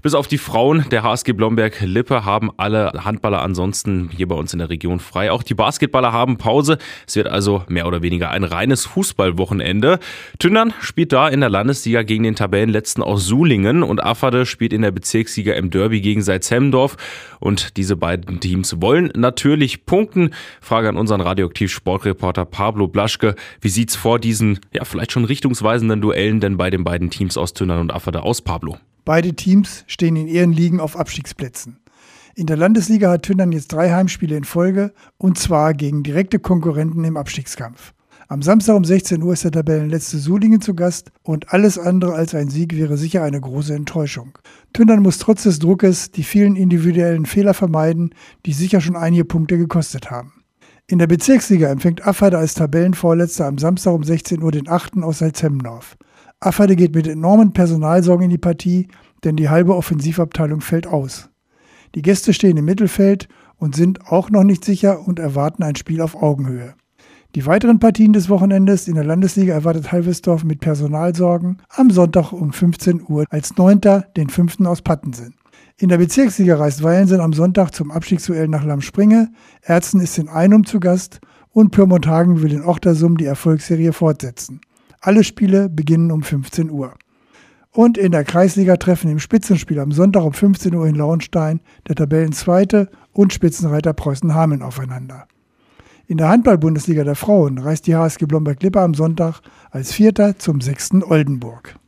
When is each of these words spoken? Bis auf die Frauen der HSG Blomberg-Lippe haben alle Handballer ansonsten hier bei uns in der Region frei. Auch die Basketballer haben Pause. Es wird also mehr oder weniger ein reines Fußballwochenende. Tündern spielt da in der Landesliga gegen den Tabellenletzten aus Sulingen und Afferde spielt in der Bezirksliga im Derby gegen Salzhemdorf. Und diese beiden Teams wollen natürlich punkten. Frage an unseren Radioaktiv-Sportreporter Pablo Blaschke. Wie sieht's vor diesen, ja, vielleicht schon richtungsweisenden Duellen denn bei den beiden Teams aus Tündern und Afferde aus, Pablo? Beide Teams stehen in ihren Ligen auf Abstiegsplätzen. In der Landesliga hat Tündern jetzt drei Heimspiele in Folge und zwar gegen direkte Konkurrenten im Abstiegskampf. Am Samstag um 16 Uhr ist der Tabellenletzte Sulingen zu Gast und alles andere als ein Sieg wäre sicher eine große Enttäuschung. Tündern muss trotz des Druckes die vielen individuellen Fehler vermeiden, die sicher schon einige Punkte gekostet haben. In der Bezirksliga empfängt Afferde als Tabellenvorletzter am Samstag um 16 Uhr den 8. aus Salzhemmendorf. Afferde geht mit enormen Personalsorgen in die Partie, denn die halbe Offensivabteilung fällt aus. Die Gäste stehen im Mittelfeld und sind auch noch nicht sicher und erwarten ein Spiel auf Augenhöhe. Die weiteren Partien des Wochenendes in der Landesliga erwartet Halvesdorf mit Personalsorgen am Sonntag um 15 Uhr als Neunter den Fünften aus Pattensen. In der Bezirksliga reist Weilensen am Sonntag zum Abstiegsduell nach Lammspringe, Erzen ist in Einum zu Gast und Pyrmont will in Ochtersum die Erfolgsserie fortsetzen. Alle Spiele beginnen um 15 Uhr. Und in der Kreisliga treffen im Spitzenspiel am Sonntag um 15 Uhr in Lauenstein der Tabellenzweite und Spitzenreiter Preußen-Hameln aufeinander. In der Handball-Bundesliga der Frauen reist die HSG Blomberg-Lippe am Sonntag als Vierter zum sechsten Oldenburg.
Bis 0.00 0.14
auf 0.14 0.28
die 0.28 0.38
Frauen 0.38 0.84
der 0.92 1.02
HSG 1.02 1.32
Blomberg-Lippe 1.32 2.24
haben 2.24 2.52
alle 2.56 2.92
Handballer 3.04 3.42
ansonsten 3.42 4.10
hier 4.16 4.28
bei 4.28 4.36
uns 4.36 4.52
in 4.52 4.60
der 4.60 4.70
Region 4.70 5.00
frei. 5.00 5.32
Auch 5.32 5.42
die 5.42 5.54
Basketballer 5.54 6.12
haben 6.12 6.38
Pause. 6.38 6.78
Es 7.04 7.16
wird 7.16 7.26
also 7.26 7.64
mehr 7.66 7.84
oder 7.88 8.00
weniger 8.00 8.30
ein 8.30 8.44
reines 8.44 8.86
Fußballwochenende. 8.86 9.98
Tündern 10.38 10.72
spielt 10.78 11.12
da 11.12 11.26
in 11.26 11.40
der 11.40 11.50
Landesliga 11.50 12.04
gegen 12.04 12.22
den 12.22 12.36
Tabellenletzten 12.36 13.02
aus 13.02 13.26
Sulingen 13.26 13.82
und 13.82 14.00
Afferde 14.00 14.46
spielt 14.46 14.72
in 14.72 14.82
der 14.82 14.92
Bezirksliga 14.92 15.54
im 15.54 15.70
Derby 15.70 16.00
gegen 16.00 16.22
Salzhemdorf. 16.22 16.96
Und 17.40 17.76
diese 17.76 17.96
beiden 17.96 18.38
Teams 18.38 18.80
wollen 18.80 19.10
natürlich 19.16 19.84
punkten. 19.84 20.30
Frage 20.60 20.90
an 20.90 20.96
unseren 20.96 21.22
Radioaktiv-Sportreporter 21.22 22.44
Pablo 22.44 22.86
Blaschke. 22.86 23.34
Wie 23.60 23.68
sieht's 23.68 23.96
vor 23.96 24.20
diesen, 24.20 24.60
ja, 24.72 24.84
vielleicht 24.84 25.10
schon 25.10 25.24
richtungsweisenden 25.24 26.00
Duellen 26.00 26.38
denn 26.38 26.56
bei 26.56 26.70
den 26.70 26.84
beiden 26.84 27.10
Teams 27.10 27.36
aus 27.36 27.52
Tündern 27.52 27.80
und 27.80 27.92
Afferde 27.92 28.22
aus, 28.22 28.42
Pablo? 28.42 28.78
Beide 29.08 29.32
Teams 29.32 29.84
stehen 29.86 30.16
in 30.16 30.28
ihren 30.28 30.52
Ligen 30.52 30.80
auf 30.80 30.94
Abstiegsplätzen. 30.94 31.78
In 32.34 32.46
der 32.46 32.58
Landesliga 32.58 33.10
hat 33.10 33.22
Tündern 33.22 33.52
jetzt 33.52 33.72
drei 33.72 33.90
Heimspiele 33.90 34.36
in 34.36 34.44
Folge 34.44 34.92
und 35.16 35.38
zwar 35.38 35.72
gegen 35.72 36.02
direkte 36.02 36.38
Konkurrenten 36.38 37.04
im 37.04 37.16
Abstiegskampf. 37.16 37.94
Am 38.28 38.42
Samstag 38.42 38.76
um 38.76 38.84
16 38.84 39.22
Uhr 39.22 39.32
ist 39.32 39.44
der 39.44 39.52
Tabellenletzte 39.52 40.18
Sulingen 40.18 40.60
zu 40.60 40.74
Gast 40.74 41.10
und 41.22 41.54
alles 41.54 41.78
andere 41.78 42.12
als 42.12 42.34
ein 42.34 42.50
Sieg 42.50 42.76
wäre 42.76 42.98
sicher 42.98 43.22
eine 43.22 43.40
große 43.40 43.74
Enttäuschung. 43.74 44.36
Tündern 44.74 45.00
muss 45.00 45.16
trotz 45.16 45.44
des 45.44 45.58
Druckes 45.58 46.10
die 46.10 46.22
vielen 46.22 46.54
individuellen 46.54 47.24
Fehler 47.24 47.54
vermeiden, 47.54 48.14
die 48.44 48.52
sicher 48.52 48.82
schon 48.82 48.94
einige 48.94 49.24
Punkte 49.24 49.56
gekostet 49.56 50.10
haben. 50.10 50.44
In 50.86 50.98
der 50.98 51.06
Bezirksliga 51.06 51.70
empfängt 51.70 52.06
Afferde 52.06 52.36
als 52.36 52.52
Tabellenvorletzter 52.52 53.46
am 53.46 53.56
Samstag 53.56 53.94
um 53.94 54.04
16 54.04 54.42
Uhr 54.42 54.52
den 54.52 54.68
8. 54.68 54.98
aus 55.02 55.20
Salzhemmendorf. 55.20 55.96
Afferde 56.40 56.76
geht 56.76 56.94
mit 56.94 57.08
enormen 57.08 57.52
Personalsorgen 57.52 58.24
in 58.24 58.30
die 58.30 58.38
Partie, 58.38 58.88
denn 59.24 59.36
die 59.36 59.48
halbe 59.48 59.74
Offensivabteilung 59.74 60.60
fällt 60.60 60.86
aus. 60.86 61.30
Die 61.94 62.02
Gäste 62.02 62.32
stehen 62.32 62.56
im 62.56 62.64
Mittelfeld 62.64 63.28
und 63.56 63.74
sind 63.74 64.06
auch 64.06 64.30
noch 64.30 64.44
nicht 64.44 64.64
sicher 64.64 65.06
und 65.06 65.18
erwarten 65.18 65.64
ein 65.64 65.74
Spiel 65.74 66.00
auf 66.00 66.14
Augenhöhe. 66.14 66.74
Die 67.34 67.44
weiteren 67.44 67.78
Partien 67.78 68.12
des 68.12 68.28
Wochenendes 68.28 68.88
in 68.88 68.94
der 68.94 69.04
Landesliga 69.04 69.52
erwartet 69.52 69.92
Halvesdorf 69.92 70.44
mit 70.44 70.60
Personalsorgen 70.60 71.60
am 71.68 71.90
Sonntag 71.90 72.32
um 72.32 72.52
15 72.52 73.02
Uhr 73.06 73.26
als 73.30 73.56
Neunter 73.56 74.06
den 74.16 74.30
Fünften 74.30 74.66
aus 74.66 74.80
Pattensen. 74.80 75.34
In 75.76 75.88
der 75.88 75.98
Bezirksliga 75.98 76.56
reist 76.56 76.82
Weilensen 76.82 77.20
am 77.20 77.32
Sonntag 77.32 77.72
zum 77.72 77.90
Abstiegsduell 77.90 78.48
nach 78.48 78.64
Lammspringe, 78.64 79.30
Erzen 79.60 80.00
ist 80.00 80.18
in 80.18 80.28
Einum 80.28 80.64
zu 80.64 80.80
Gast 80.80 81.20
und 81.50 81.70
Pyrmont 81.70 82.06
will 82.06 82.52
in 82.52 82.64
Ochtersum 82.64 83.16
die 83.16 83.26
Erfolgsserie 83.26 83.92
fortsetzen. 83.92 84.60
Alle 85.00 85.24
Spiele 85.24 85.68
beginnen 85.68 86.10
um 86.10 86.22
15 86.22 86.70
Uhr. 86.70 86.94
Und 87.70 87.96
in 87.98 88.12
der 88.12 88.24
Kreisliga 88.24 88.76
treffen 88.76 89.10
im 89.10 89.20
Spitzenspiel 89.20 89.78
am 89.78 89.92
Sonntag 89.92 90.24
um 90.24 90.32
15 90.32 90.74
Uhr 90.74 90.86
in 90.86 90.96
Lauenstein 90.96 91.60
der 91.86 91.94
Tabellenzweite 91.94 92.88
und 93.12 93.32
Spitzenreiter 93.32 93.92
Preußen-Hameln 93.92 94.62
aufeinander. 94.62 95.28
In 96.06 96.16
der 96.16 96.30
Handball-Bundesliga 96.30 97.04
der 97.04 97.14
Frauen 97.14 97.58
reist 97.58 97.86
die 97.86 97.94
HSG 97.94 98.26
Blomberg-Lippe 98.26 98.80
am 98.80 98.94
Sonntag 98.94 99.40
als 99.70 99.92
Vierter 99.92 100.38
zum 100.38 100.60
sechsten 100.60 101.04
Oldenburg. 101.04 101.78